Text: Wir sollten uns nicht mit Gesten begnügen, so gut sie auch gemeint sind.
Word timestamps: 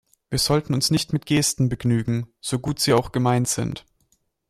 Wir 0.31 0.39
sollten 0.39 0.73
uns 0.73 0.89
nicht 0.89 1.13
mit 1.13 1.27
Gesten 1.27 1.69
begnügen, 1.69 2.25
so 2.39 2.57
gut 2.57 2.79
sie 2.79 2.93
auch 2.95 3.11
gemeint 3.11 3.47
sind. 3.47 3.85